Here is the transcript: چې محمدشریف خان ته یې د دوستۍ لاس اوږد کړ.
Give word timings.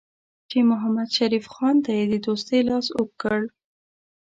چې 0.49 0.57
محمدشریف 0.69 1.45
خان 1.53 1.75
ته 1.85 1.91
یې 1.97 2.05
د 2.11 2.13
دوستۍ 2.25 2.59
لاس 2.69 2.87
اوږد 2.97 3.13
کړ. 3.21 3.41